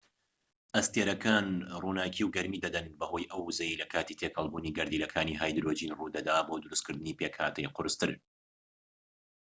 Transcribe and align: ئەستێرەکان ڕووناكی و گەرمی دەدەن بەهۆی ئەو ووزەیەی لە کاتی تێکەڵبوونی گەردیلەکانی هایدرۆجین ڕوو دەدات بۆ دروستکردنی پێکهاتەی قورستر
ئەستێرەکان 0.75 1.47
ڕووناكی 1.81 2.23
و 2.25 2.33
گەرمی 2.35 2.63
دەدەن 2.65 2.87
بەهۆی 2.99 3.29
ئەو 3.31 3.41
ووزەیەی 3.43 3.79
لە 3.81 3.85
کاتی 3.93 4.17
تێکەڵبوونی 4.19 4.75
گەردیلەکانی 4.77 5.39
هایدرۆجین 5.41 5.95
ڕوو 5.97 6.13
دەدات 6.15 6.43
بۆ 6.47 6.55
دروستکردنی 6.63 7.17
پێکهاتەی 7.19 7.71
قورستر 7.75 8.11